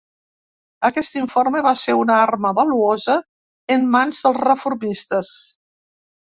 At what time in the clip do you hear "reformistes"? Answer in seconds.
4.47-5.33